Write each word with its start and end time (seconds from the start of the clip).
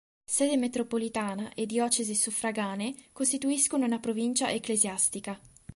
Sede 0.25 0.57
metropolitana 0.57 1.53
e 1.53 1.67
diocesi 1.67 2.15
suffraganee 2.15 2.95
costituiscono 3.13 3.85
una 3.85 3.99
provincia 3.99 4.49
ecclesiastica. 4.49 5.39